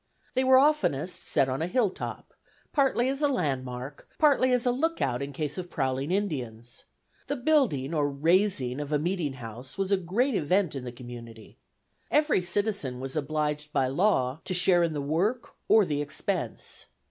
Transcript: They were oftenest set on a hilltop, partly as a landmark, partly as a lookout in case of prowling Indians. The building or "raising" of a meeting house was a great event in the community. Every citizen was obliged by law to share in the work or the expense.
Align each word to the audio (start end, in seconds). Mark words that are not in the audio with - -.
They 0.33 0.43
were 0.43 0.57
oftenest 0.57 1.27
set 1.27 1.47
on 1.47 1.61
a 1.61 1.67
hilltop, 1.67 2.33
partly 2.73 3.07
as 3.07 3.21
a 3.21 3.27
landmark, 3.27 4.09
partly 4.17 4.51
as 4.51 4.65
a 4.65 4.71
lookout 4.71 5.21
in 5.21 5.31
case 5.31 5.59
of 5.59 5.69
prowling 5.69 6.09
Indians. 6.09 6.85
The 7.27 7.35
building 7.35 7.93
or 7.93 8.09
"raising" 8.09 8.79
of 8.79 8.91
a 8.91 8.97
meeting 8.97 9.33
house 9.33 9.77
was 9.77 9.91
a 9.91 9.97
great 9.97 10.33
event 10.33 10.73
in 10.75 10.85
the 10.85 10.91
community. 10.91 11.59
Every 12.09 12.41
citizen 12.41 12.99
was 12.99 13.15
obliged 13.15 13.71
by 13.73 13.85
law 13.89 14.41
to 14.45 14.55
share 14.55 14.81
in 14.81 14.93
the 14.93 15.01
work 15.01 15.53
or 15.67 15.85
the 15.85 16.01
expense. 16.01 16.87